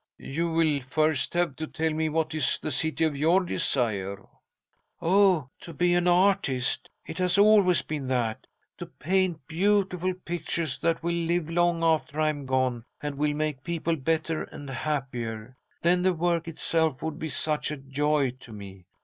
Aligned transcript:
"You 0.17 0.49
will 0.51 0.79
first 0.81 1.35
have 1.35 1.55
to 1.57 1.67
tell 1.67 1.93
me 1.93 2.09
what 2.09 2.33
is 2.33 2.57
the 2.57 2.71
City 2.71 3.03
of 3.03 3.15
your 3.15 3.41
Desire." 3.43 4.17
"Oh, 4.99 5.47
to 5.59 5.75
be 5.75 5.93
an 5.93 6.07
artist! 6.07 6.89
It 7.05 7.19
has 7.19 7.37
always 7.37 7.83
been 7.83 8.07
that. 8.07 8.47
To 8.79 8.87
paint 8.87 9.45
beautiful 9.45 10.15
pictures 10.15 10.79
that 10.79 11.03
will 11.03 11.13
live 11.13 11.51
long 11.51 11.83
after 11.83 12.19
I 12.19 12.29
am 12.29 12.47
gone, 12.47 12.83
and 12.99 13.13
will 13.13 13.35
make 13.35 13.63
people 13.63 13.95
better 13.95 14.45
and 14.45 14.67
happier. 14.71 15.55
Then 15.83 16.01
the 16.01 16.13
work 16.15 16.47
itself 16.47 17.03
would 17.03 17.19
be 17.19 17.29
such 17.29 17.69
a 17.69 17.77
joy 17.77 18.31
to 18.39 18.51
me. 18.51 18.87